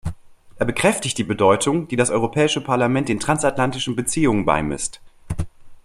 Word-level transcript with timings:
Er 0.55 0.65
bekräftigt 0.65 1.19
die 1.19 1.23
Bedeutung, 1.23 1.87
die 1.87 1.95
das 1.95 2.09
Europäische 2.09 2.59
Parlament 2.59 3.07
den 3.07 3.19
transatlantischen 3.19 3.95
Beziehungen 3.95 4.45
beimisst. 4.45 4.99